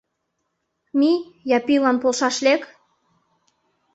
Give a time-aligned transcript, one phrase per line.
[0.99, 1.19] Мий,
[1.57, 2.61] Япилан полшаш лек!